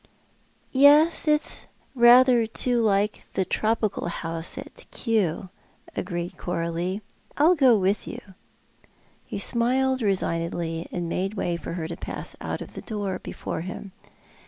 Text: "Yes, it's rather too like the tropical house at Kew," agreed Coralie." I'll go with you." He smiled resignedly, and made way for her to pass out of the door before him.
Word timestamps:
"Yes, 0.89 1.27
it's 1.27 1.67
rather 1.93 2.47
too 2.47 2.81
like 2.81 3.31
the 3.33 3.45
tropical 3.45 4.07
house 4.07 4.57
at 4.57 4.85
Kew," 4.89 5.49
agreed 5.95 6.37
Coralie." 6.39 7.03
I'll 7.37 7.53
go 7.53 7.77
with 7.77 8.07
you." 8.07 8.33
He 9.27 9.37
smiled 9.37 10.01
resignedly, 10.01 10.87
and 10.91 11.07
made 11.07 11.35
way 11.35 11.55
for 11.55 11.73
her 11.73 11.87
to 11.87 11.95
pass 11.95 12.35
out 12.41 12.61
of 12.61 12.73
the 12.73 12.81
door 12.81 13.19
before 13.19 13.61
him. 13.61 13.91